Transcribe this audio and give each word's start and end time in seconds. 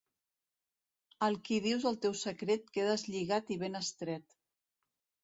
Al 1.27 1.35
qui 1.49 1.59
dius 1.65 1.85
el 1.89 1.99
teu 2.05 2.15
secret 2.21 2.71
quedes 2.79 3.05
lligat 3.11 3.53
i 3.57 3.59
ben 3.65 3.81
estret. 3.81 4.35